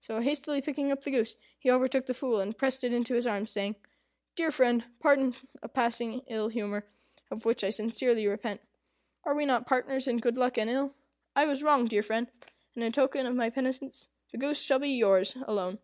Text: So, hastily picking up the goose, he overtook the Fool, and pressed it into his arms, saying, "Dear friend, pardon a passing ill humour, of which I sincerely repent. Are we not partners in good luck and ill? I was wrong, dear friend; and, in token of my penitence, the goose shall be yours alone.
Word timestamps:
So, 0.00 0.20
hastily 0.20 0.62
picking 0.62 0.92
up 0.92 1.02
the 1.02 1.10
goose, 1.10 1.34
he 1.58 1.68
overtook 1.68 2.06
the 2.06 2.14
Fool, 2.14 2.40
and 2.40 2.56
pressed 2.56 2.84
it 2.84 2.92
into 2.92 3.14
his 3.16 3.26
arms, 3.26 3.50
saying, 3.50 3.74
"Dear 4.36 4.52
friend, 4.52 4.84
pardon 5.00 5.34
a 5.64 5.68
passing 5.68 6.20
ill 6.28 6.46
humour, 6.46 6.86
of 7.28 7.44
which 7.44 7.64
I 7.64 7.70
sincerely 7.70 8.24
repent. 8.28 8.60
Are 9.24 9.34
we 9.34 9.44
not 9.44 9.66
partners 9.66 10.06
in 10.06 10.18
good 10.18 10.36
luck 10.36 10.58
and 10.58 10.70
ill? 10.70 10.94
I 11.34 11.46
was 11.46 11.64
wrong, 11.64 11.86
dear 11.86 12.04
friend; 12.04 12.28
and, 12.76 12.84
in 12.84 12.92
token 12.92 13.26
of 13.26 13.34
my 13.34 13.50
penitence, 13.50 14.06
the 14.30 14.38
goose 14.38 14.62
shall 14.62 14.78
be 14.78 14.90
yours 14.90 15.34
alone. 15.44 15.80